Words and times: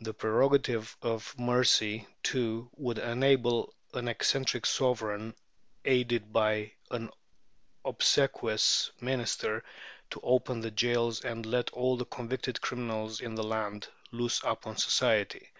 The 0.00 0.12
prerogative 0.12 0.96
of 1.02 1.38
mercy, 1.38 2.08
too, 2.24 2.68
would 2.76 2.98
enable 2.98 3.72
an 3.94 4.08
eccentric 4.08 4.66
Sovereign, 4.66 5.36
aided 5.84 6.32
by 6.32 6.72
an 6.90 7.10
obsequious 7.84 8.90
Minister, 9.00 9.62
to 10.10 10.20
open 10.24 10.62
the 10.62 10.72
jails 10.72 11.20
and 11.24 11.46
let 11.46 11.70
all 11.70 11.96
the 11.96 12.06
convicted 12.06 12.60
criminals 12.60 13.20
in 13.20 13.36
the 13.36 13.44
land 13.44 13.86
loose 14.10 14.40
upon 14.42 14.78
society. 14.78 15.52